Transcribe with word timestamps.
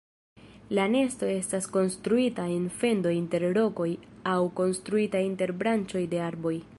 La 0.77 0.85
nesto 0.93 1.27
estas 1.33 1.67
konstruita 1.75 2.47
en 2.55 2.65
fendo 2.79 3.13
inter 3.17 3.45
rokoj 3.59 3.89
aŭ 4.35 4.39
konstruita 4.61 5.25
inter 5.31 5.55
branĉoj 5.61 6.07
de 6.15 6.29
arboj. 6.31 6.59